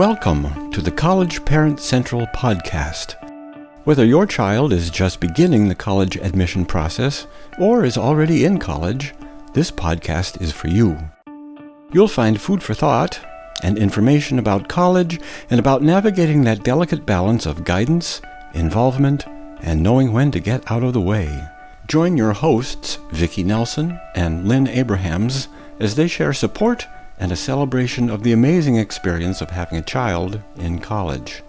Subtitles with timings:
[0.00, 3.16] Welcome to the College Parent Central podcast.
[3.84, 7.26] Whether your child is just beginning the college admission process
[7.58, 9.12] or is already in college,
[9.52, 10.96] this podcast is for you.
[11.92, 13.20] You'll find food for thought
[13.62, 18.22] and information about college and about navigating that delicate balance of guidance,
[18.54, 19.26] involvement,
[19.60, 21.46] and knowing when to get out of the way.
[21.88, 25.48] Join your hosts, Vicki Nelson and Lynn Abrahams,
[25.78, 26.86] as they share support
[27.20, 31.42] and a celebration of the amazing experience of having a child in college.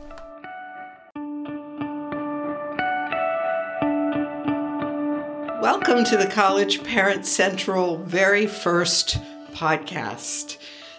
[5.61, 9.20] Welcome to the College Parent Central very first
[9.53, 10.57] podcast.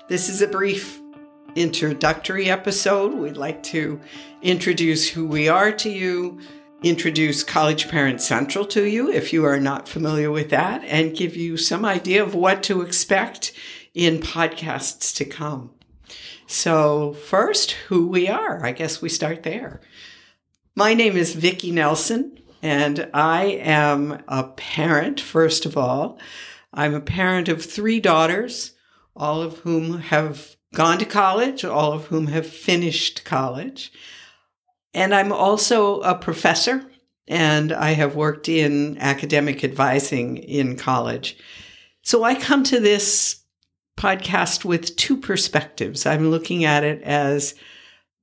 [0.09, 0.99] This is a brief
[1.55, 3.13] introductory episode.
[3.13, 4.01] We'd like to
[4.41, 6.41] introduce who we are to you,
[6.83, 11.37] introduce College Parent Central to you if you are not familiar with that, and give
[11.37, 13.53] you some idea of what to expect
[13.95, 15.71] in podcasts to come.
[16.47, 18.65] So, first, who we are.
[18.65, 19.81] I guess we start there.
[20.75, 26.19] My name is Vicki Nelson, and I am a parent, first of all.
[26.73, 28.73] I'm a parent of three daughters,
[29.15, 33.93] all of whom have gone to college, all of whom have finished college.
[34.95, 36.85] And I'm also a professor,
[37.29, 41.37] and I have worked in academic advising in college.
[42.03, 43.42] So I come to this
[43.97, 46.07] podcast with two perspectives.
[46.07, 47.55] I'm looking at it as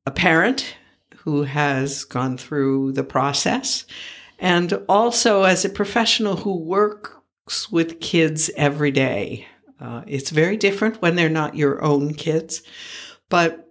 [0.06, 0.76] a parent
[1.18, 3.86] who has gone through the process,
[4.40, 9.46] and also as a professional who works with kids every day.
[9.80, 12.62] Uh, it's very different when they're not your own kids,
[13.30, 13.70] but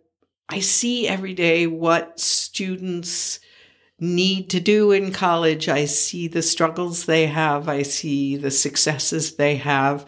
[0.49, 3.41] I see every day what students
[4.01, 5.69] need to do in college.
[5.69, 7.69] I see the struggles they have.
[7.69, 10.07] I see the successes they have.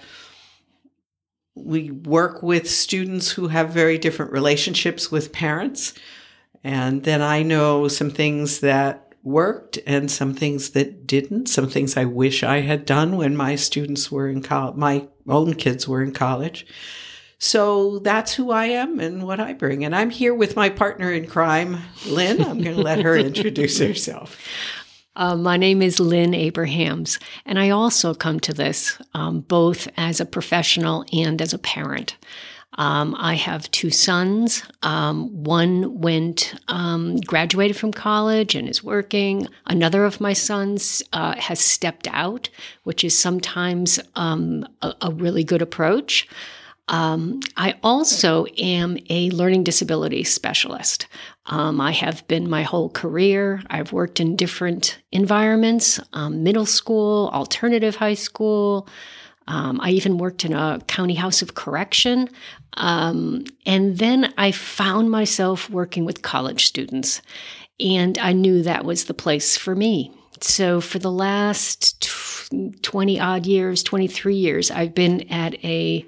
[1.55, 5.95] We work with students who have very different relationships with parents.
[6.63, 11.97] And then I know some things that worked and some things that didn't, some things
[11.97, 16.03] I wish I had done when my students were in college, my own kids were
[16.03, 16.67] in college.
[17.43, 19.83] So that's who I am and what I bring.
[19.83, 22.43] And I'm here with my partner in crime, Lynn.
[22.43, 24.39] I'm going to let her introduce herself.
[25.21, 30.19] Uh, my name is Lynn Abrahams, and I also come to this um, both as
[30.19, 32.17] a professional and as a parent.
[32.79, 34.63] Um, I have two sons.
[34.83, 39.47] Um, one went, um, graduated from college and is working.
[39.67, 42.49] Another of my sons uh, has stepped out,
[42.85, 46.27] which is sometimes um, a, a really good approach.
[46.91, 51.07] Um, I also am a learning disability specialist.
[51.47, 53.63] Um, I have been my whole career.
[53.71, 58.89] I've worked in different environments um, middle school, alternative high school.
[59.47, 62.29] Um, I even worked in a county house of correction.
[62.75, 67.23] Um, and then I found myself working with college students.
[67.79, 70.13] And I knew that was the place for me.
[70.41, 72.09] So for the last
[72.83, 76.05] 20 odd years, 23 years, I've been at a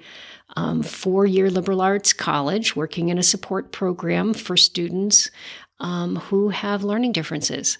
[0.55, 5.31] um, four year liberal arts college working in a support program for students
[5.79, 7.77] um, who have learning differences.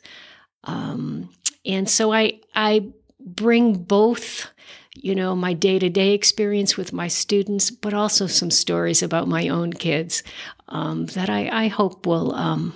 [0.64, 1.30] Um,
[1.66, 2.88] and so I, I
[3.20, 4.50] bring both
[4.96, 9.28] you know, my day to day experience with my students, but also some stories about
[9.28, 10.24] my own kids
[10.70, 12.76] um, that I, I, hope will, um,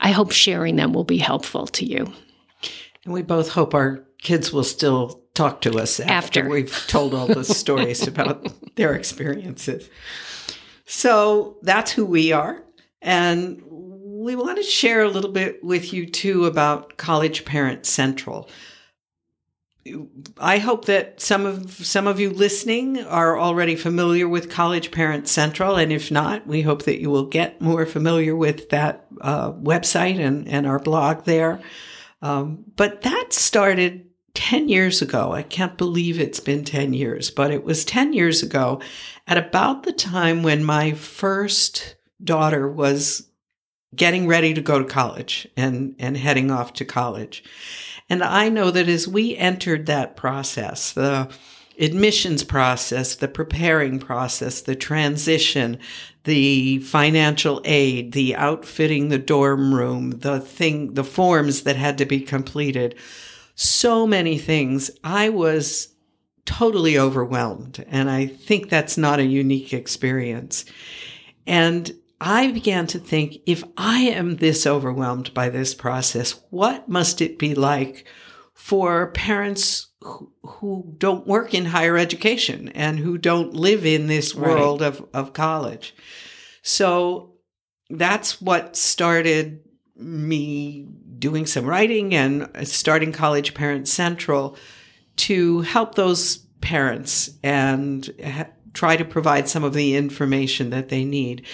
[0.00, 2.12] I hope sharing them will be helpful to you.
[3.04, 6.48] And we both hope our kids will still talk to us after, after.
[6.48, 8.46] we've told all the stories about
[8.76, 9.90] their experiences.
[10.86, 12.62] So that's who we are.
[13.02, 13.62] And
[14.24, 18.48] we want to share a little bit with you too about College Parent Central.
[20.38, 25.28] I hope that some of some of you listening are already familiar with College Parent
[25.28, 29.52] Central, and if not, we hope that you will get more familiar with that uh,
[29.52, 31.60] website and, and our blog there.
[32.22, 35.32] Um, but that started 10 years ago.
[35.32, 38.80] I can't believe it's been 10 years, but it was 10 years ago
[39.26, 43.28] at about the time when my first daughter was
[43.94, 47.44] getting ready to go to college and, and heading off to college.
[48.10, 51.30] And I know that as we entered that process, the
[51.78, 55.78] admissions process, the preparing process, the transition,
[56.24, 62.04] the financial aid, the outfitting the dorm room, the thing, the forms that had to
[62.04, 62.94] be completed,
[63.54, 64.90] so many things.
[65.02, 65.94] I was
[66.44, 67.84] totally overwhelmed.
[67.88, 70.64] And I think that's not a unique experience.
[71.46, 77.20] And I began to think if I am this overwhelmed by this process, what must
[77.20, 78.06] it be like
[78.54, 84.34] for parents who, who don't work in higher education and who don't live in this
[84.34, 84.86] world right.
[84.88, 85.94] of, of college?
[86.62, 87.34] So
[87.90, 89.60] that's what started
[89.96, 90.86] me
[91.18, 94.56] doing some writing and starting College Parent Central
[95.16, 101.04] to help those parents and ha- try to provide some of the information that they
[101.04, 101.46] need.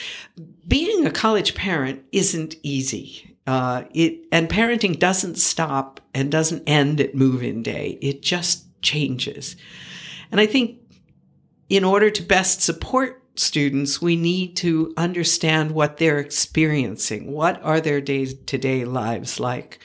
[0.67, 3.37] Being a college parent isn't easy.
[3.47, 7.99] Uh, it and parenting doesn't stop and doesn't end at move-in day.
[8.01, 9.57] It just changes.
[10.31, 10.79] And I think
[11.69, 17.33] in order to best support students, we need to understand what they're experiencing.
[17.33, 19.81] What are their day to day lives like?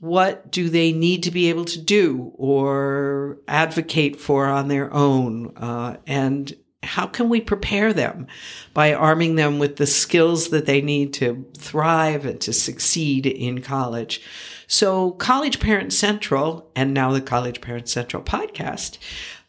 [0.00, 5.56] What do they need to be able to do or advocate for on their own?
[5.56, 6.54] Uh, and
[6.84, 8.28] how can we prepare them
[8.72, 13.60] by arming them with the skills that they need to thrive and to succeed in
[13.60, 14.22] college?
[14.68, 18.98] So, College Parent Central, and now the College Parent Central podcast,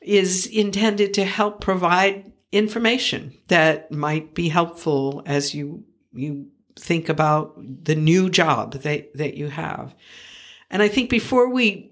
[0.02, 7.56] is intended to help provide information that might be helpful as you you think about
[7.84, 9.96] the new job that that you have.
[10.72, 11.92] And I think before we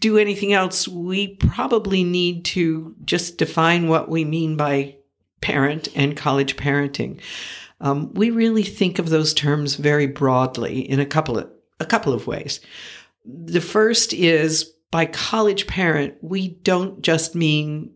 [0.00, 4.96] do anything else, we probably need to just define what we mean by
[5.40, 7.20] parent and college parenting.
[7.80, 11.50] Um, we really think of those terms very broadly in a couple of
[11.80, 12.60] a couple of ways.
[13.24, 17.93] The first is by college parent, we don't just mean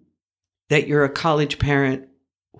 [0.69, 2.09] that you're a college parent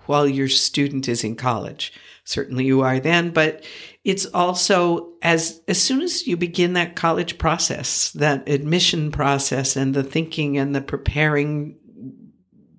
[0.05, 1.93] while your student is in college.
[2.23, 3.63] Certainly you are then, but
[4.03, 9.93] it's also as as soon as you begin that college process, that admission process and
[9.93, 11.75] the thinking and the preparing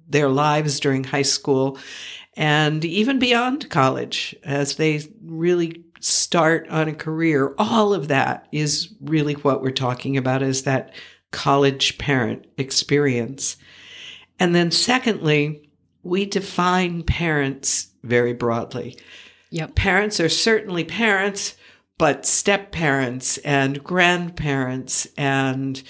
[0.09, 1.79] their lives during high school
[2.35, 8.95] and even beyond college as they really start on a career, all of that is
[9.01, 10.95] really what we're talking about is that
[11.33, 13.57] college parent experience.
[14.41, 15.71] And then secondly,
[16.03, 18.97] we define parents very broadly.
[19.51, 19.75] Yep.
[19.75, 21.57] Parents are certainly parents,
[21.99, 25.83] but step parents and grandparents and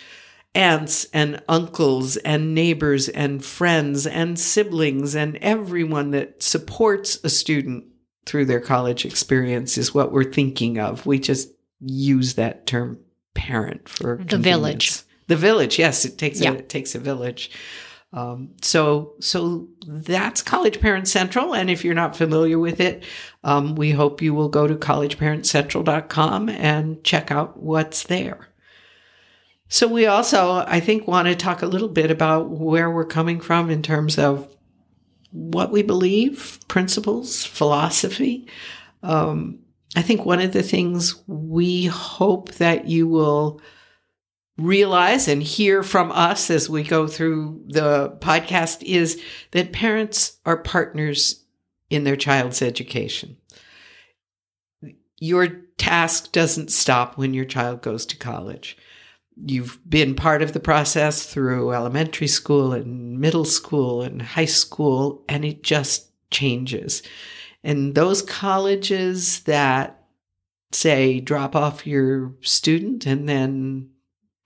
[0.55, 7.85] aunts and uncles and neighbors and friends and siblings and everyone that supports a student
[8.27, 11.07] through their college experience is what we're thinking of.
[11.07, 11.51] We just
[11.81, 12.99] use that term
[13.35, 15.03] parent for the village.
[15.29, 16.51] The village, yes, it takes Yeah.
[16.51, 17.53] a, it takes a village.
[18.13, 23.05] Um, so so that's College Parent Central, and if you're not familiar with it,
[23.45, 28.49] um, we hope you will go to collegeparentcentral.com and check out what's there.
[29.69, 33.41] So we also, I think, want to talk a little bit about where we're coming
[33.41, 34.49] from in terms of
[35.31, 38.49] what we believe, principles, philosophy.
[39.05, 39.61] Um,
[39.95, 43.61] I think one of the things we hope that you will
[44.61, 49.21] realize and hear from us as we go through the podcast is
[49.53, 51.45] that parents are partners
[51.89, 53.37] in their child's education.
[55.19, 58.77] Your task doesn't stop when your child goes to college.
[59.37, 65.25] You've been part of the process through elementary school and middle school and high school,
[65.29, 67.03] and it just changes.
[67.63, 70.05] And those colleges that
[70.73, 73.90] say drop off your student and then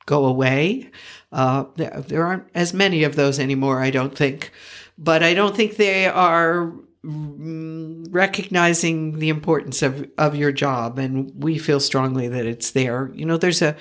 [0.07, 0.91] go away,
[1.33, 4.53] uh, there, there aren't as many of those anymore, I don't think.
[4.97, 6.73] But I don't think they are
[7.05, 10.99] mm, recognizing the importance of, of your job.
[10.99, 13.11] And we feel strongly that it's there.
[13.15, 13.77] You know, there's a,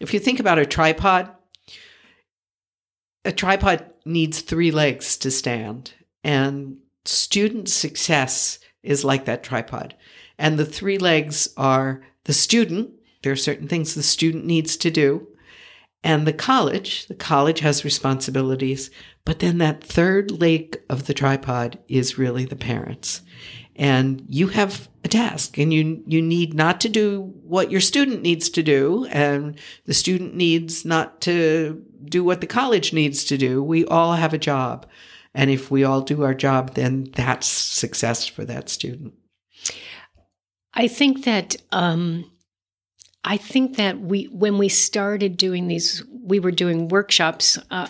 [0.00, 1.30] if you think about a tripod,
[3.24, 5.92] a tripod needs three legs to stand.
[6.22, 9.94] And student success is like that tripod.
[10.38, 12.90] And the three legs are the student,
[13.22, 15.26] there are certain things the student needs to do,
[16.02, 17.06] and the college.
[17.06, 18.90] The college has responsibilities,
[19.24, 23.22] but then that third leg of the tripod is really the parents.
[23.76, 28.22] And you have a task and you, you need not to do what your student
[28.22, 29.06] needs to do.
[29.10, 33.62] And the student needs not to do what the college needs to do.
[33.62, 34.86] We all have a job.
[35.32, 39.14] And if we all do our job, then that's success for that student.
[40.74, 42.28] I think that um,
[43.24, 47.88] I think that we when we started doing these, we were doing workshops uh,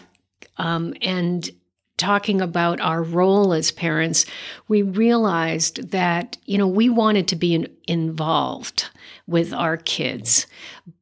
[0.56, 1.49] um, and
[1.97, 4.25] talking about our role as parents.
[4.68, 8.88] We realized that you know we wanted to be in, involved
[9.26, 10.47] with our kids,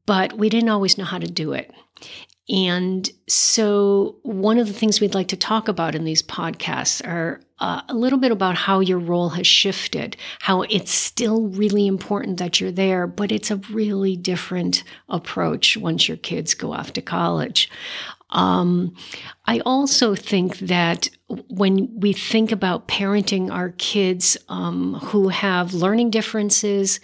[0.06, 1.72] but we didn't always know how to do it.
[2.48, 7.40] And so, one of the things we'd like to talk about in these podcasts are
[7.58, 12.38] uh, a little bit about how your role has shifted, how it's still really important
[12.38, 17.02] that you're there, but it's a really different approach once your kids go off to
[17.02, 17.68] college.
[18.30, 18.94] Um,
[19.46, 21.08] I also think that
[21.48, 27.00] when we think about parenting our kids um, who have learning differences,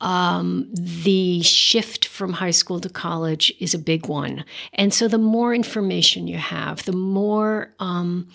[0.00, 4.44] um, the shift from high school to college is a big one.
[4.72, 8.28] And so the more information you have, the more, um,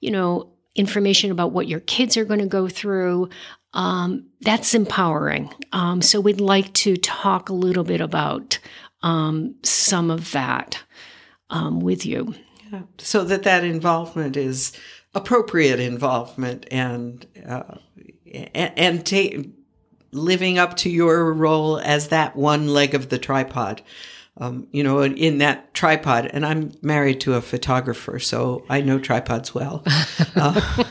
[0.00, 3.28] you know, information about what your kids are going to go through,
[3.74, 5.52] um, that's empowering.
[5.72, 8.58] Um, so we'd like to talk a little bit about
[9.02, 10.82] um, some of that
[11.50, 12.34] um, with you.
[12.72, 12.82] Yeah.
[12.98, 14.72] So that that involvement is
[15.14, 17.76] appropriate involvement and uh,
[18.54, 19.06] and, and
[20.12, 23.82] living up to your role as that one leg of the tripod.
[24.38, 28.98] Um, you know, in that tripod, and I'm married to a photographer, so I know
[28.98, 29.84] tripods well.
[30.34, 30.84] Uh,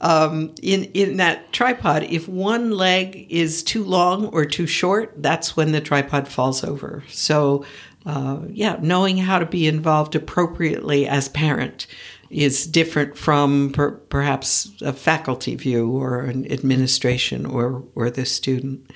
[0.00, 5.56] um, in in that tripod, if one leg is too long or too short, that's
[5.56, 7.02] when the tripod falls over.
[7.08, 7.64] So,
[8.04, 11.86] uh, yeah, knowing how to be involved appropriately as parent
[12.30, 18.90] is different from per, perhaps a faculty view or an administration or or the student.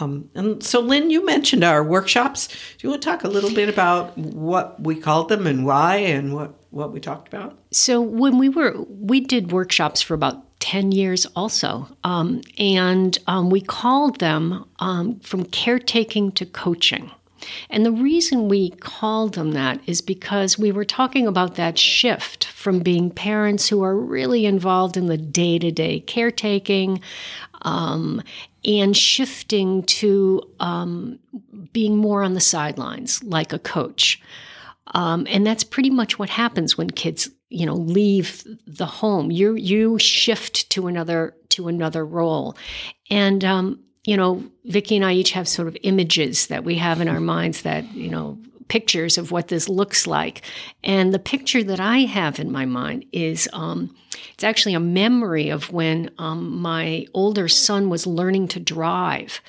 [0.00, 2.46] Um, and so, Lynn, you mentioned our workshops.
[2.46, 2.54] Do
[2.86, 6.32] you want to talk a little bit about what we called them and why, and
[6.32, 7.58] what what we talked about?
[7.72, 11.88] So, when we were we did workshops for about 10 years also.
[12.04, 17.10] Um, and um, we called them um, from caretaking to coaching.
[17.68, 22.46] And the reason we called them that is because we were talking about that shift
[22.46, 27.00] from being parents who are really involved in the day to day caretaking
[27.62, 28.22] um,
[28.64, 31.18] and shifting to um,
[31.72, 34.20] being more on the sidelines, like a coach.
[34.92, 39.30] Um, and that's pretty much what happens when kids, you know, leave the home.
[39.30, 42.56] You you shift to another to another role,
[43.08, 47.00] and um, you know, Vicki and I each have sort of images that we have
[47.00, 48.38] in our minds that, you know,
[48.68, 50.42] pictures of what this looks like.
[50.82, 53.94] And the picture that I have in my mind is um,
[54.32, 59.42] it's actually a memory of when um, my older son was learning to drive.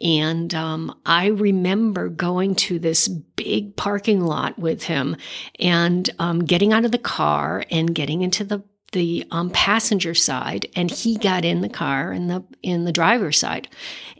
[0.00, 5.16] And um, I remember going to this big parking lot with him
[5.58, 8.62] and um, getting out of the car and getting into the
[8.92, 13.38] the um, passenger side and he got in the car in the in the driver's
[13.38, 13.68] side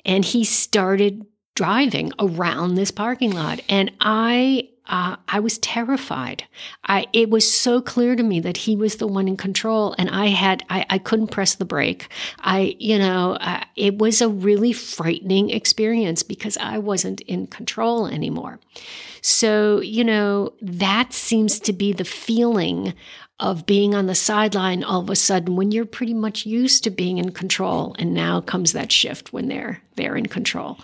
[0.04, 6.44] and he started driving around this parking lot and i uh, I was terrified.
[6.84, 10.08] I it was so clear to me that he was the one in control, and
[10.08, 12.08] I had I, I couldn't press the brake.
[12.38, 18.06] I you know uh, it was a really frightening experience because I wasn't in control
[18.06, 18.60] anymore.
[19.20, 22.94] So you know that seems to be the feeling
[23.40, 26.90] of being on the sideline all of a sudden when you're pretty much used to
[26.90, 30.78] being in control and now comes that shift when they're they're in control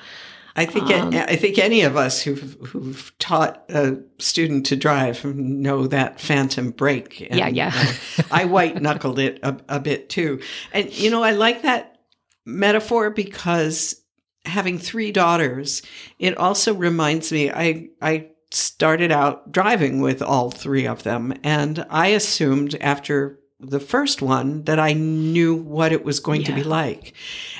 [0.56, 5.24] I think um, I think any of us who've who've taught a student to drive
[5.24, 7.26] know that phantom brake.
[7.28, 7.92] And, yeah, yeah.
[8.30, 10.40] I white knuckled it a, a bit too,
[10.72, 11.98] and you know I like that
[12.46, 14.00] metaphor because
[14.44, 15.82] having three daughters,
[16.20, 17.50] it also reminds me.
[17.50, 21.34] I I started out driving with all three of them.
[21.42, 26.48] And I assumed after the first one that I knew what it was going yeah.
[26.48, 27.14] to be like.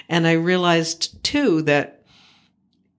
[0.09, 2.05] And I realized too that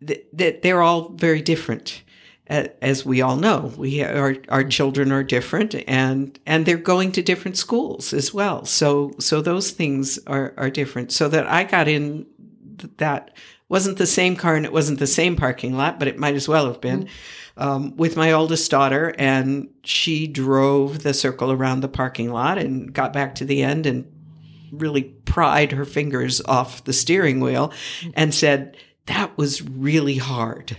[0.05, 2.01] th- that they're all very different.
[2.47, 7.23] As we all know, we our our children are different, and and they're going to
[7.23, 8.65] different schools as well.
[8.65, 11.11] So so those things are are different.
[11.11, 12.27] So that I got in
[12.97, 13.35] that
[13.69, 16.47] wasn't the same car and it wasn't the same parking lot, but it might as
[16.47, 17.09] well have been.
[17.57, 22.93] Um, with my oldest daughter, and she drove the circle around the parking lot and
[22.93, 24.11] got back to the end and
[24.71, 27.71] really pried her fingers off the steering wheel
[28.13, 30.77] and said, That was really hard.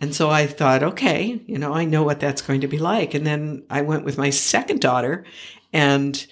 [0.00, 3.14] And so I thought, okay, you know, I know what that's going to be like.
[3.14, 5.24] And then I went with my second daughter
[5.72, 6.26] and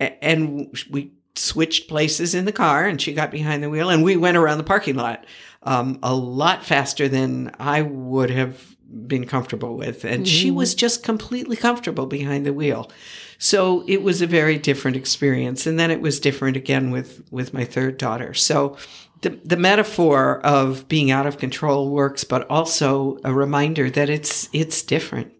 [0.00, 4.16] and we switched places in the car and she got behind the wheel and we
[4.16, 5.26] went around the parking lot
[5.64, 8.76] um, a lot faster than I would have
[9.06, 10.04] been comfortable with.
[10.04, 10.24] And mm-hmm.
[10.24, 12.90] she was just completely comfortable behind the wheel.
[13.38, 15.66] So it was a very different experience.
[15.66, 18.34] And then it was different again with, with my third daughter.
[18.34, 18.76] So
[19.22, 24.48] the, the metaphor of being out of control works, but also a reminder that it's,
[24.52, 25.32] it's different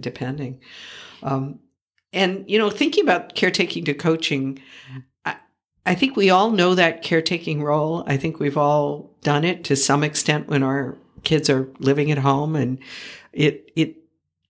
[0.00, 0.60] depending.
[1.22, 1.60] Um,
[2.12, 4.60] and, you know, thinking about caretaking to coaching,
[5.90, 8.04] I, think we all know that caretaking role.
[8.06, 12.18] I think we've all done it to some extent when our kids are living at
[12.18, 12.78] home and
[13.32, 13.96] it it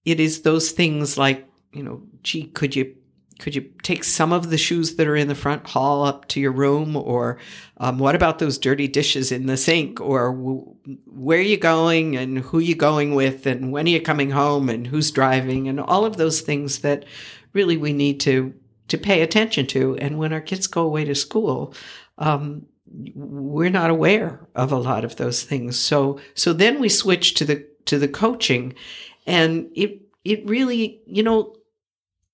[0.04, 2.94] it is those things like you know gee could you
[3.38, 6.40] could you take some of the shoes that are in the front hall up to
[6.40, 6.96] your room?
[6.96, 7.38] Or
[7.76, 10.00] um, what about those dirty dishes in the sink?
[10.00, 10.74] Or w-
[11.06, 14.30] where are you going and who are you going with and when are you coming
[14.30, 17.04] home and who's driving and all of those things that
[17.52, 18.52] really we need to
[18.88, 19.96] to pay attention to.
[19.98, 21.74] And when our kids go away to school,
[22.18, 22.66] um,
[23.14, 25.78] we're not aware of a lot of those things.
[25.78, 28.74] So so then we switch to the to the coaching,
[29.26, 31.54] and it it really you know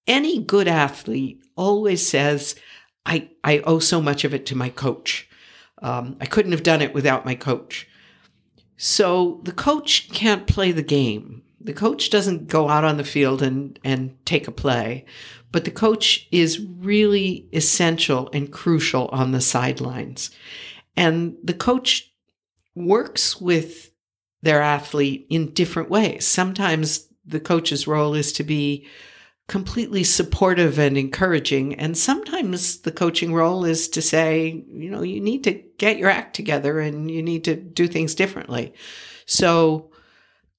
[0.06, 2.54] any good athlete always says,
[3.06, 5.28] I, I owe so much of it to my coach.
[5.82, 7.88] Um, I couldn't have done it without my coach.
[8.76, 11.42] So the coach can't play the game.
[11.60, 15.06] The coach doesn't go out on the field and, and take a play,
[15.54, 20.32] but the coach is really essential and crucial on the sidelines.
[20.96, 22.12] And the coach
[22.74, 23.92] works with
[24.42, 26.26] their athlete in different ways.
[26.26, 28.88] Sometimes the coach's role is to be
[29.46, 31.76] completely supportive and encouraging.
[31.76, 36.10] And sometimes the coaching role is to say, you know, you need to get your
[36.10, 38.74] act together and you need to do things differently.
[39.24, 39.92] So,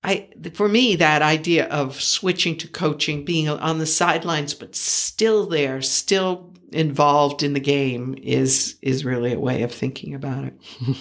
[0.05, 5.47] I, for me, that idea of switching to coaching, being on the sidelines, but still
[5.47, 10.53] there, still involved in the game is, is really a way of thinking about it.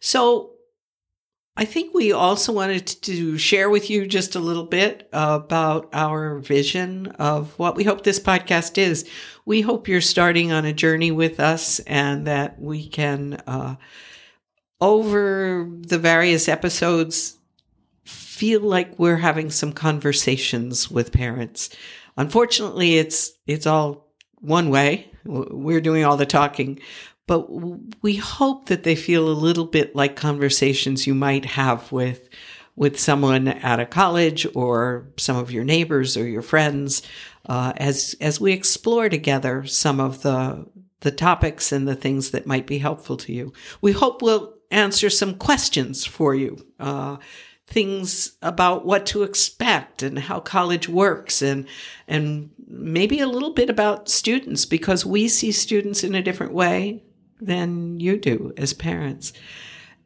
[0.00, 0.52] so
[1.54, 6.38] I think we also wanted to share with you just a little bit about our
[6.38, 9.06] vision of what we hope this podcast is.
[9.44, 13.76] We hope you're starting on a journey with us and that we can, uh,
[14.84, 17.38] over the various episodes,
[18.04, 21.70] feel like we're having some conversations with parents.
[22.16, 25.10] Unfortunately, it's, it's all one way.
[25.24, 26.80] We're doing all the talking,
[27.26, 27.48] but
[28.02, 32.28] we hope that they feel a little bit like conversations you might have with
[32.76, 37.02] with someone at a college or some of your neighbors or your friends
[37.46, 40.66] uh, as as we explore together some of the
[41.00, 43.52] the topics and the things that might be helpful to you.
[43.80, 46.56] We hope we'll answer some questions for you.
[46.78, 47.16] Uh,
[47.66, 51.66] things about what to expect and how college works and
[52.06, 57.02] and maybe a little bit about students because we see students in a different way
[57.40, 59.32] than you do as parents.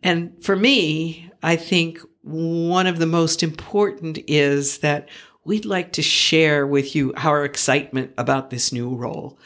[0.03, 5.09] And for me, I think one of the most important is that
[5.45, 9.39] we'd like to share with you our excitement about this new role.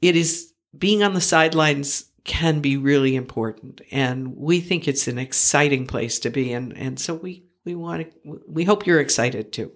[0.00, 5.18] It is being on the sidelines can be really important and we think it's an
[5.18, 9.52] exciting place to be and and so we we want to we hope you're excited
[9.52, 9.72] too.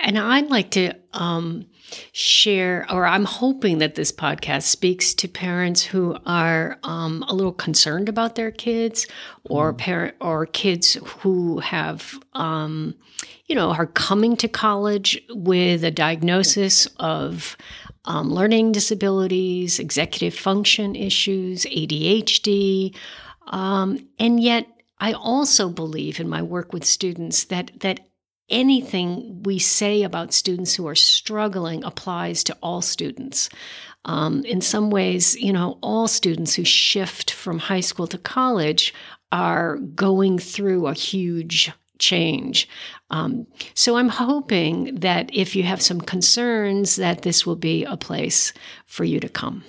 [0.00, 1.64] And I'd like to um,
[2.12, 7.52] share, or I'm hoping that this podcast speaks to parents who are um, a little
[7.52, 9.06] concerned about their kids,
[9.44, 9.78] or mm.
[9.78, 12.96] parent, or kids who have, um,
[13.46, 17.56] you know, are coming to college with a diagnosis of
[18.04, 22.94] um, learning disabilities, executive function issues, ADHD,
[23.46, 24.66] um, and yet.
[25.02, 28.00] I also believe in my work with students that that
[28.50, 33.48] anything we say about students who are struggling applies to all students.
[34.04, 38.92] Um, in some ways, you know, all students who shift from high school to college
[39.32, 42.68] are going through a huge change.
[43.10, 47.96] Um, so I'm hoping that if you have some concerns, that this will be a
[47.96, 48.52] place
[48.86, 49.64] for you to come.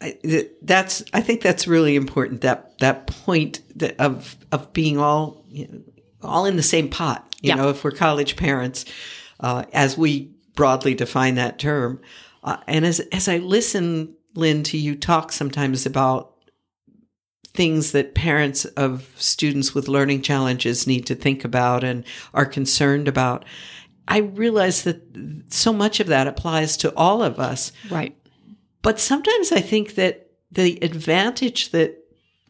[0.00, 0.18] I,
[0.60, 5.68] that's I think that's really important that that point that of of being all you
[5.68, 5.80] know,
[6.22, 7.34] all in the same pot.
[7.40, 7.54] You yeah.
[7.54, 8.84] know, if we're college parents,
[9.40, 12.00] uh, as we broadly define that term,
[12.44, 16.35] uh, and as as I listen, Lynn, to you talk sometimes about
[17.56, 23.08] things that parents of students with learning challenges need to think about and are concerned
[23.08, 23.44] about.
[24.08, 25.02] I realize that
[25.48, 27.72] so much of that applies to all of us.
[27.90, 28.16] Right.
[28.82, 31.98] But sometimes I think that the advantage that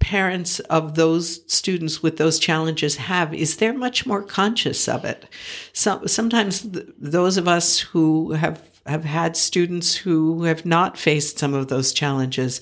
[0.00, 5.26] parents of those students with those challenges have is they're much more conscious of it.
[5.72, 11.38] So, sometimes th- those of us who have have had students who have not faced
[11.38, 12.60] some of those challenges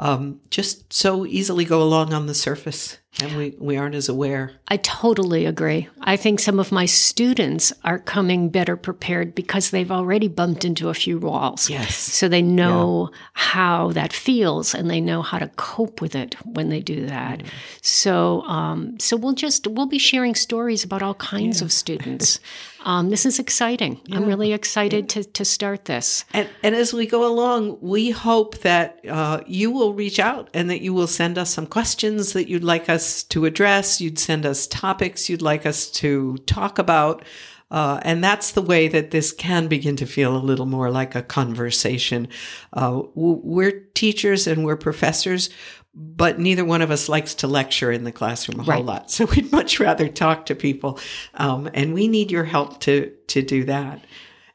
[0.00, 4.52] um, just so easily go along on the surface and we, we aren't as aware.
[4.68, 5.88] I totally agree.
[6.00, 10.88] I think some of my students are coming better prepared because they've already bumped into
[10.88, 11.68] a few walls.
[11.68, 11.96] Yes.
[11.96, 13.18] So they know yeah.
[13.34, 17.40] how that feels and they know how to cope with it when they do that.
[17.40, 17.48] Mm.
[17.82, 21.66] So um, so we'll just we'll be sharing stories about all kinds yeah.
[21.66, 22.40] of students.
[22.84, 24.00] Um, this is exciting.
[24.06, 24.16] Yeah.
[24.16, 26.24] I'm really excited to, to start this.
[26.32, 30.70] And, and as we go along, we hope that uh, you will reach out and
[30.70, 34.00] that you will send us some questions that you'd like us us to address.
[34.00, 37.24] You'd send us topics you'd like us to talk about.
[37.70, 41.14] Uh, and that's the way that this can begin to feel a little more like
[41.14, 42.28] a conversation.
[42.72, 45.50] Uh, we're teachers and we're professors,
[45.94, 49.10] but neither one of us likes to lecture in the classroom a whole lot.
[49.10, 50.98] So we'd much rather talk to people,
[51.34, 54.04] um, and we need your help to to do that,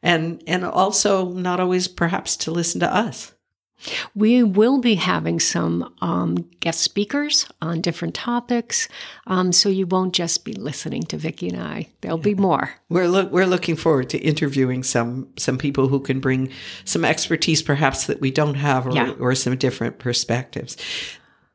[0.02, 3.34] and and also not always perhaps to listen to us.
[4.16, 8.88] We will be having some um, guest speakers on different topics,
[9.28, 11.90] um, so you won't just be listening to Vicki and I.
[12.02, 12.72] There'll be more.
[12.90, 16.50] We're lo- we're looking forward to interviewing some some people who can bring
[16.86, 19.14] some expertise, perhaps that we don't have, or, yeah.
[19.20, 20.78] or some different perspectives.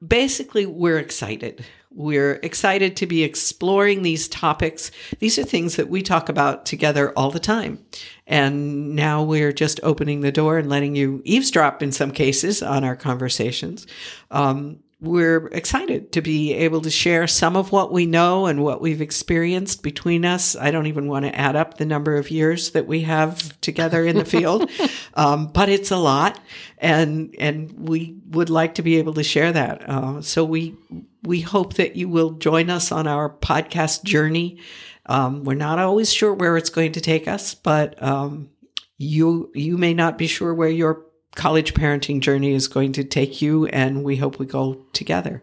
[0.07, 1.65] Basically, we're excited.
[1.93, 4.93] We're excited to be exploring these topics.
[5.19, 7.85] These are things that we talk about together all the time.
[8.27, 12.85] And now we're just opening the door and letting you eavesdrop in some cases on
[12.85, 13.87] our conversations.
[14.31, 18.83] Um, we're excited to be able to share some of what we know and what
[18.83, 20.55] we've experienced between us.
[20.57, 24.05] I don't even want to add up the number of years that we have together
[24.05, 24.71] in the field,
[25.15, 26.39] um, but it's a lot,
[26.77, 29.89] and and we would like to be able to share that.
[29.89, 30.77] Uh, so we
[31.23, 34.61] we hope that you will join us on our podcast journey.
[35.07, 38.51] Um, we're not always sure where it's going to take us, but um,
[38.99, 41.07] you you may not be sure where your
[41.37, 45.43] college parenting journey is going to take you, and we hope we go together.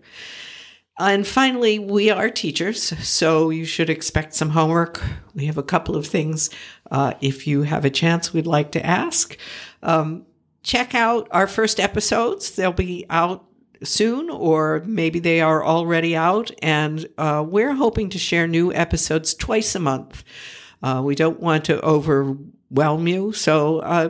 [0.99, 5.01] And finally, we are teachers, so you should expect some homework.
[5.35, 6.49] We have a couple of things.
[6.89, 9.37] Uh, if you have a chance, we'd like to ask.
[9.83, 10.25] Um,
[10.63, 12.55] check out our first episodes.
[12.55, 13.45] They'll be out
[13.83, 16.49] soon, or maybe they are already out.
[16.63, 20.23] And uh, we're hoping to share new episodes twice a month.
[20.81, 24.09] Uh, we don't want to overwhelm you, so uh,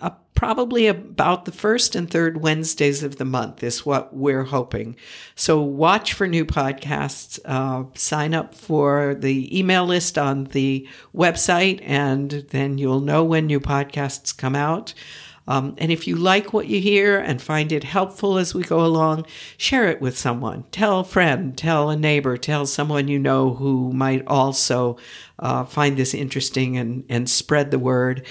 [0.00, 4.94] uh, probably about the first and third Wednesdays of the month is what we're hoping.
[5.34, 7.40] So watch for new podcasts.
[7.44, 13.46] Uh, sign up for the email list on the website, and then you'll know when
[13.46, 14.92] new podcasts come out.
[15.48, 18.84] Um, and if you like what you hear and find it helpful as we go
[18.84, 20.64] along, share it with someone.
[20.72, 24.96] Tell a friend, tell a neighbor, tell someone you know who might also
[25.38, 28.26] uh, find this interesting and, and spread the word.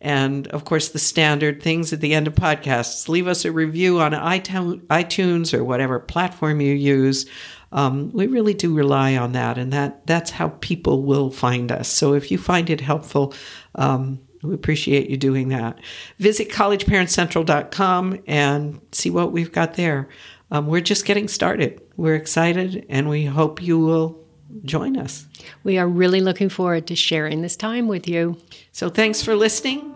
[0.00, 4.00] And of course, the standard things at the end of podcasts leave us a review
[4.00, 7.26] on iTunes or whatever platform you use.
[7.72, 11.88] Um, we really do rely on that, and that that's how people will find us.
[11.88, 13.34] So if you find it helpful,
[13.74, 15.78] um, we appreciate you doing that.
[16.18, 20.08] Visit collegeparentcentral.com and see what we've got there.
[20.50, 21.80] Um, we're just getting started.
[21.96, 24.18] We're excited and we hope you will
[24.64, 25.26] join us.
[25.62, 28.38] We are really looking forward to sharing this time with you.
[28.72, 29.94] So thanks for listening.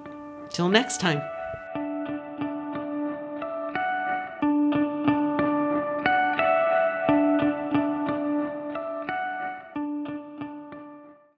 [0.51, 1.23] Till next time.